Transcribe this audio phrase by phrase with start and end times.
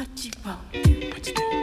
[0.00, 0.72] What you want?
[0.72, 1.10] Do?
[1.10, 1.59] What you do?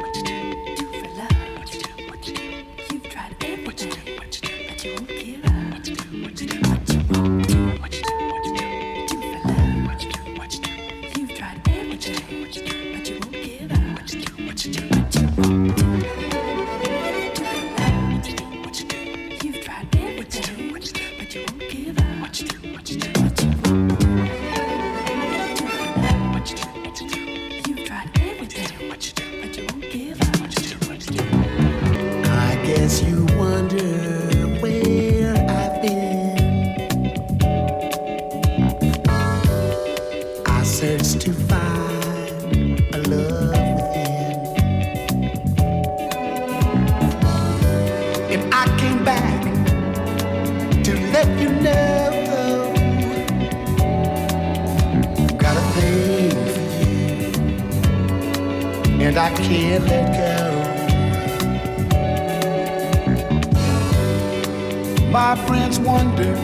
[65.11, 66.35] My friends wonder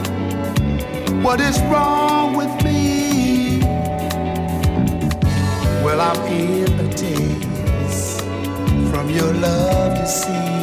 [1.22, 3.60] what is wrong with me.
[5.84, 8.22] Well, I'm in taste
[8.92, 10.63] from your love, to see.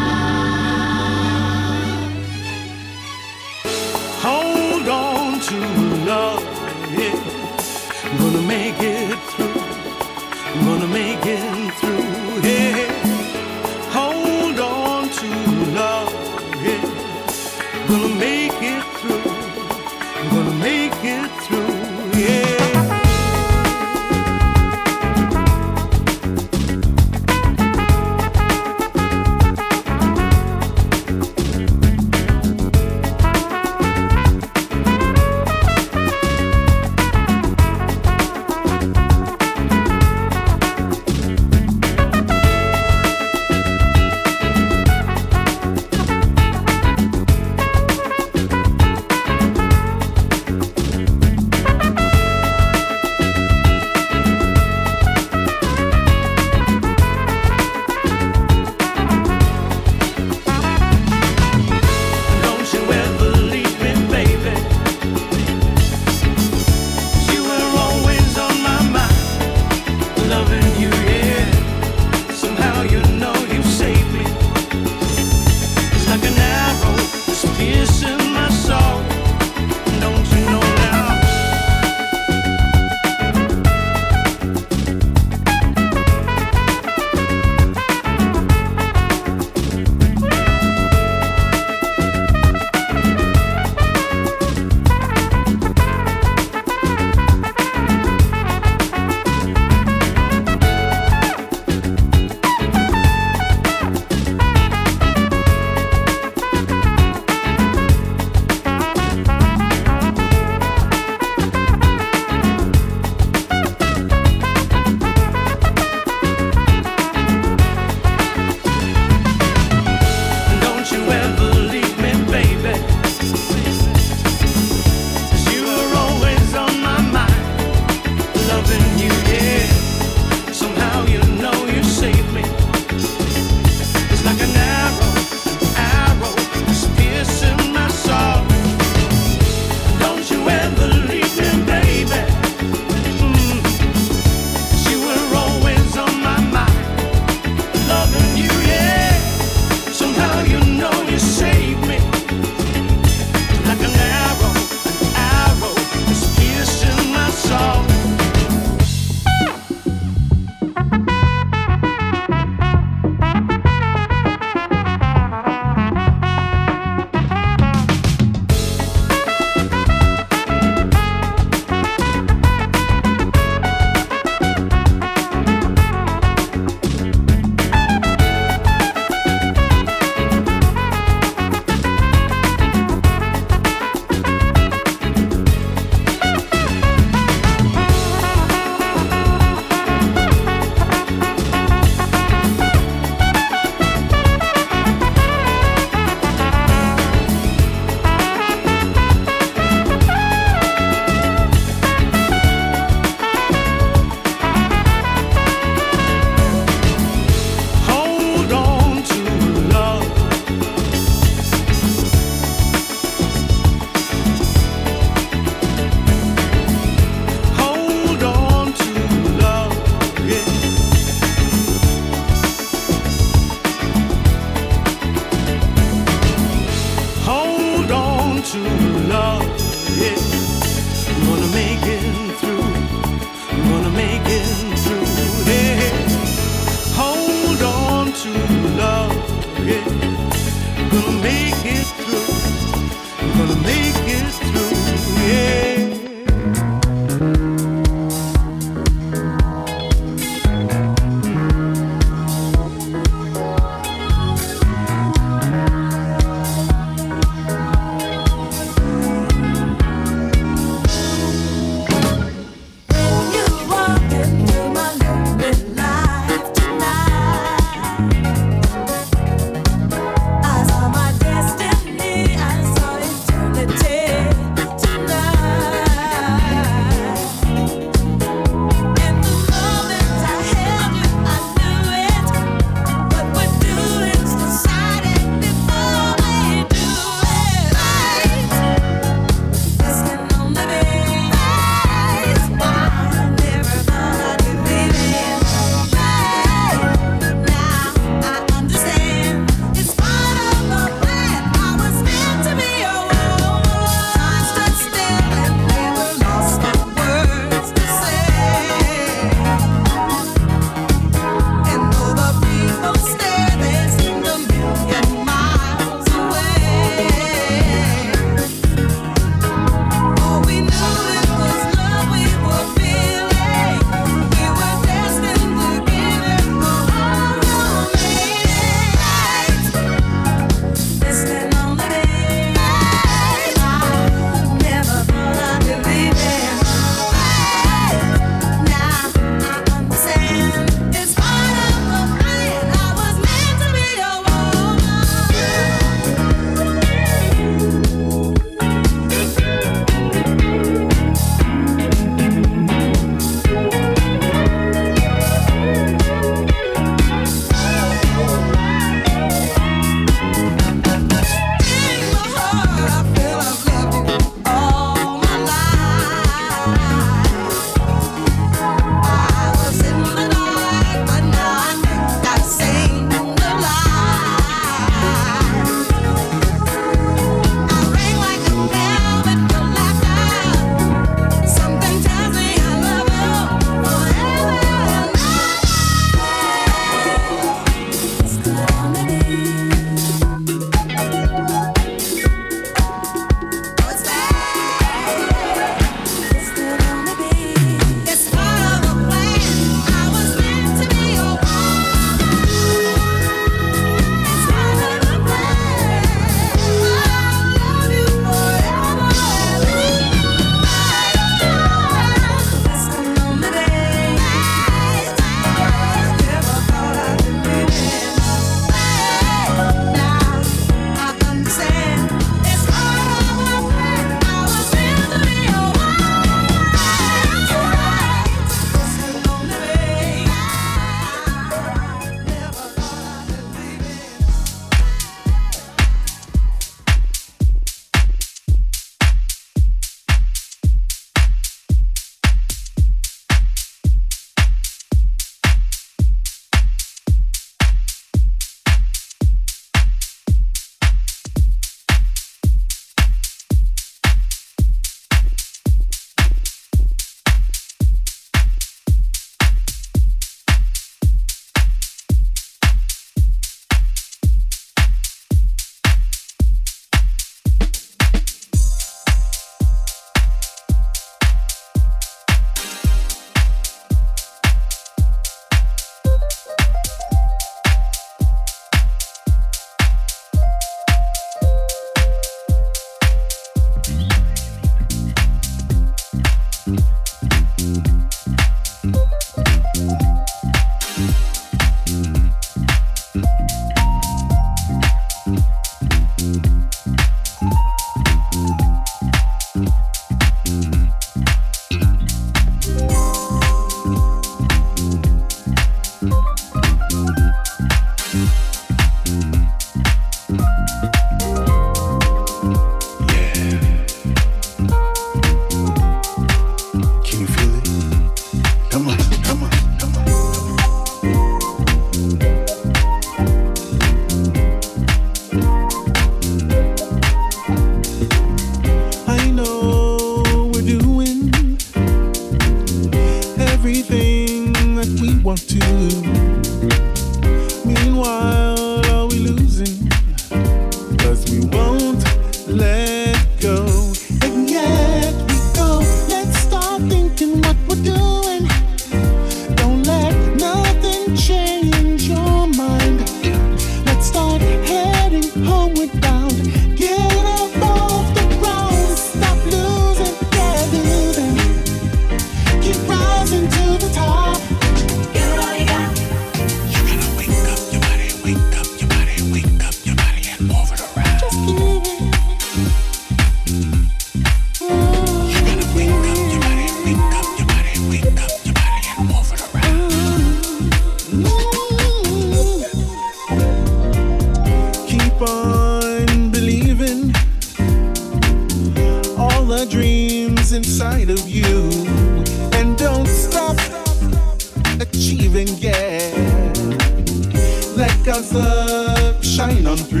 [598.14, 600.00] God's love shine on through.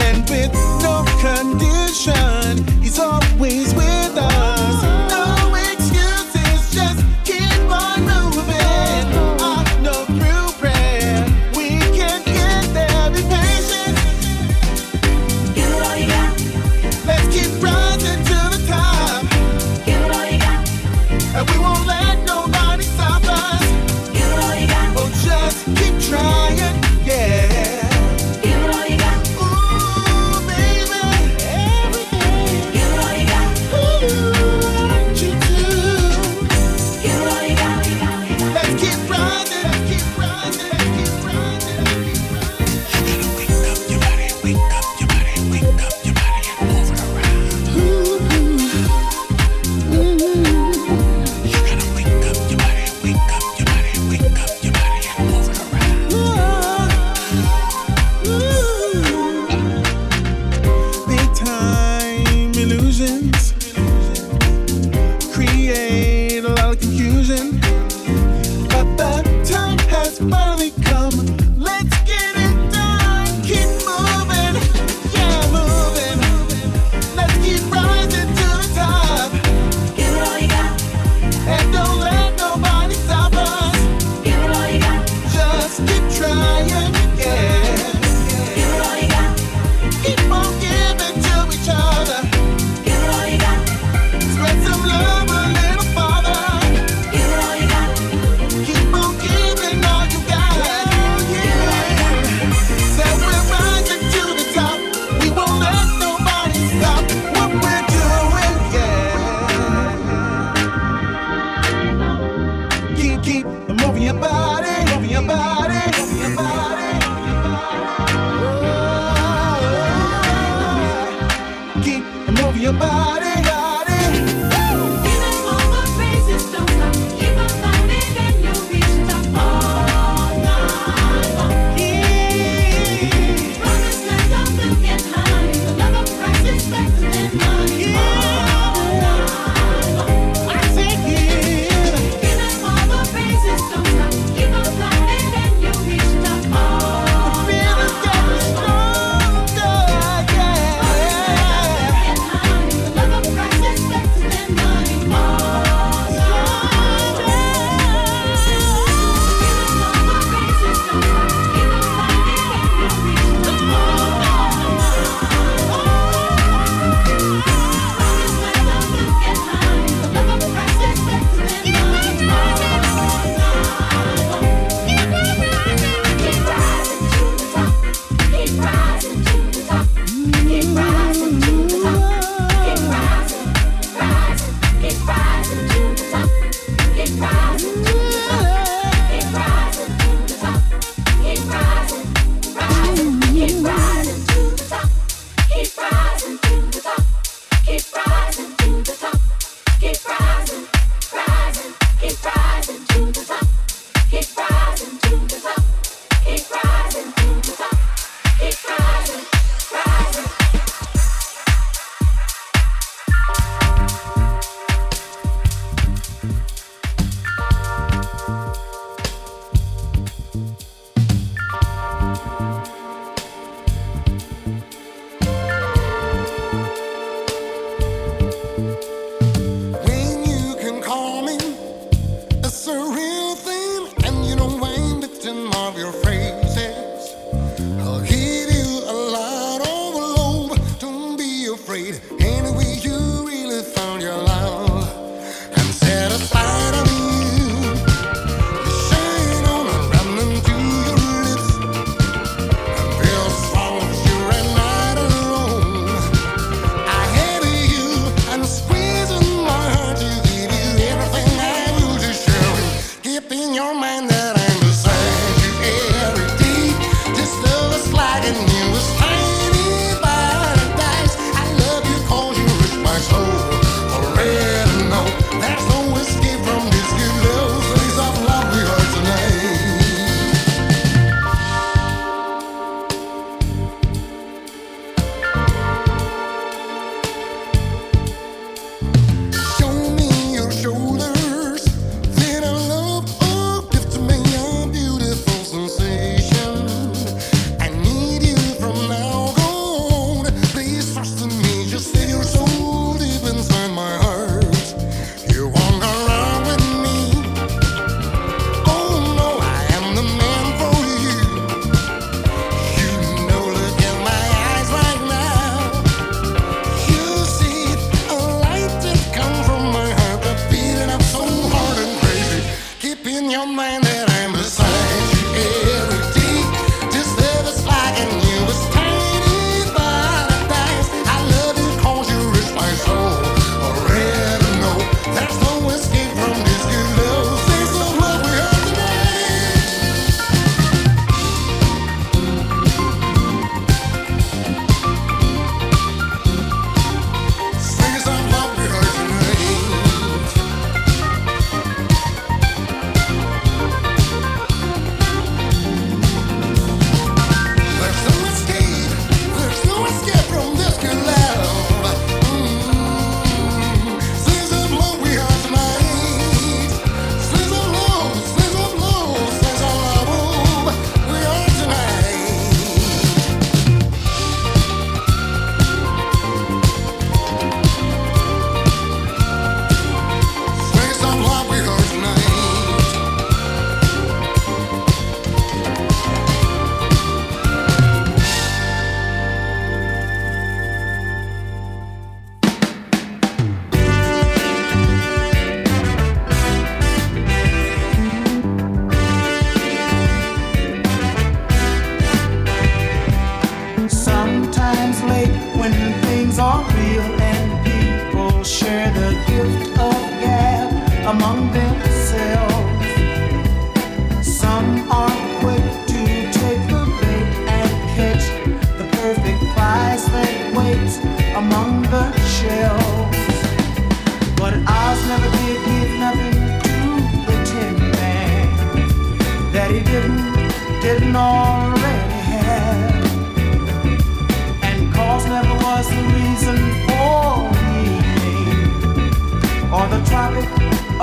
[0.00, 4.93] And with no condition, He's always with us.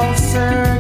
[0.04, 0.71] of sand.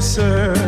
[0.00, 0.67] Closer.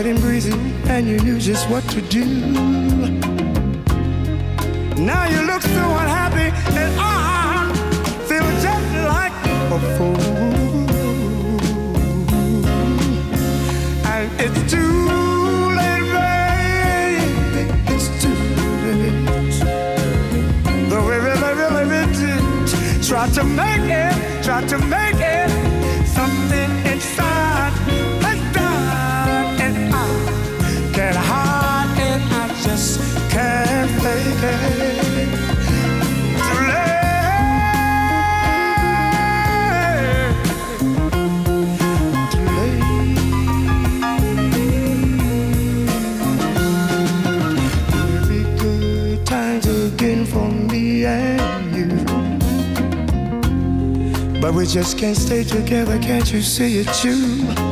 [0.00, 0.52] Light and breezy,
[0.88, 2.24] and you knew just what to do.
[4.96, 7.68] Now you look so unhappy, and I
[8.26, 9.32] feel just like
[9.76, 10.16] a fool.
[14.12, 14.96] And it's too
[15.78, 17.62] late, baby.
[17.92, 18.38] It's too
[18.84, 19.58] late.
[20.88, 24.99] Though we really, really, really did try to make it, try to make
[54.50, 57.69] But we just can't stay together, can't you see it too?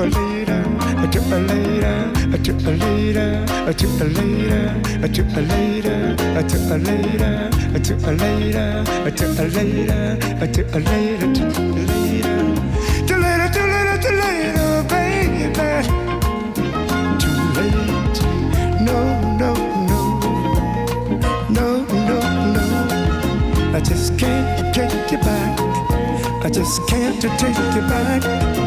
[0.00, 0.64] Later,
[0.96, 7.50] a too later, a too later, a too later, a too later, a too later,
[7.74, 12.40] a too later, a too later, a too later, too later.
[13.06, 15.52] Too later, too later, baby.
[17.20, 18.18] Too late.
[18.80, 18.98] No,
[19.36, 19.52] no,
[19.86, 20.00] no.
[21.50, 21.66] No,
[22.08, 22.18] no,
[22.54, 22.64] no.
[23.76, 25.60] I just can't take you back.
[26.42, 28.59] I just can't take you back.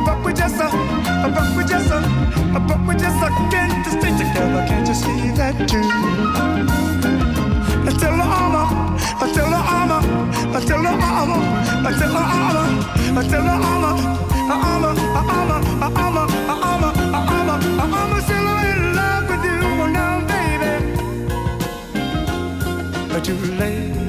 [0.00, 0.70] But we just, uh,
[1.34, 2.00] but we just, uh,
[2.66, 4.64] but we just uh, can't stay together.
[4.66, 5.78] Can't you see that too?
[7.86, 8.66] Until the armor,
[9.22, 10.02] until the armor,
[10.56, 11.40] until the armor,
[11.86, 12.66] until the armor,
[13.20, 13.94] until the armor,
[14.48, 19.30] the armor, the armor, the armor, the armor, the armor, the armor, still in love
[19.30, 20.72] with you now, baby.
[23.12, 24.03] But too late.